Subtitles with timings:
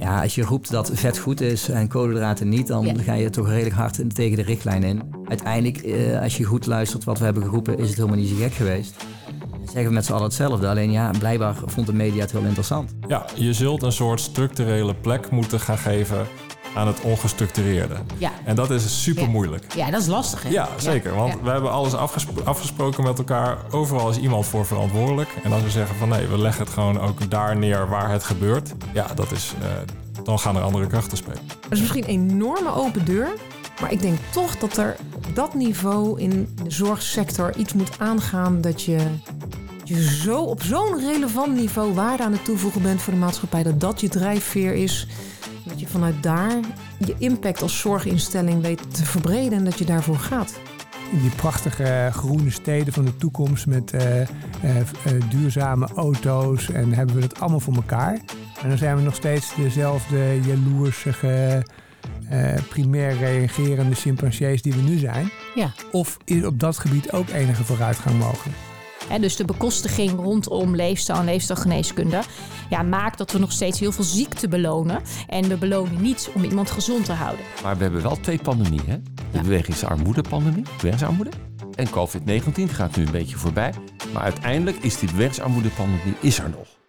[0.00, 2.94] Ja, als je roept dat vet goed is en koolhydraten niet, dan Ja.
[3.02, 5.02] ga je toch redelijk hard tegen de richtlijn in.
[5.28, 8.34] Uiteindelijk, eh, als je goed luistert wat we hebben geroepen, is het helemaal niet zo
[8.36, 8.94] gek geweest.
[9.64, 12.94] Zeggen we met z'n allen hetzelfde, alleen ja, blijkbaar vond de media het heel interessant.
[13.08, 16.26] Ja, je zult een soort structurele plek moeten gaan geven
[16.74, 17.94] aan het ongestructureerde.
[18.18, 18.30] Ja.
[18.44, 19.74] En dat is super moeilijk.
[19.74, 20.48] Ja, dat is lastig, hè?
[20.48, 21.14] Ja, zeker.
[21.14, 21.38] Want Ja.
[21.42, 23.56] we hebben alles afgespro- afgesproken met elkaar.
[23.70, 25.28] Overal is iemand voor verantwoordelijk.
[25.42, 28.24] En als we zeggen van nee, we leggen het gewoon ook daar neer waar het
[28.24, 28.72] gebeurt.
[28.92, 29.68] Ja, dat is, eh,
[30.24, 31.40] dan gaan er andere krachten spelen.
[31.60, 33.28] Dat is misschien een enorme open deur.
[33.80, 36.30] Maar ik denk toch dat er op dat niveau in
[36.64, 38.98] de zorgsector iets moet aangaan dat je,
[39.84, 43.62] je zo op zo'n relevant niveau waarde aan het toevoegen bent voor de maatschappij.
[43.62, 45.06] Dat dat je drijfveer is.
[45.70, 46.60] Dat je vanuit daar
[46.98, 50.60] je impact als zorginstelling weet te verbreden en dat je daarvoor gaat.
[51.12, 54.28] in die prachtige groene steden van de toekomst met eh, eh,
[54.62, 54.86] eh,
[55.30, 58.18] duurzame auto's en hebben we dat allemaal voor elkaar.
[58.62, 61.64] En dan zijn we nog steeds dezelfde jaloersige,
[62.28, 65.30] eh, primair reagerende chimpansees die we nu zijn.
[65.54, 65.72] Ja.
[65.92, 68.56] Of is op dat gebied ook enige vooruitgang mogelijk?
[69.10, 72.22] Hè, dus de bekostiging rondom leefstijl en leefstijlgeneeskunde
[72.70, 75.02] ja, maakt dat we nog steeds heel veel ziekte belonen.
[75.26, 77.44] En we belonen niet om iemand gezond te houden.
[77.62, 78.86] Maar we hebben wel twee pandemieën.
[78.86, 78.96] Hè?
[79.32, 81.30] De bewegingsarmoede-pandemie, bewegingsarmoede.
[81.74, 83.74] En COVID-19 gaat nu een beetje voorbij.
[84.12, 86.79] Maar uiteindelijk is die bewegingsarmoede-pandemie is er nog.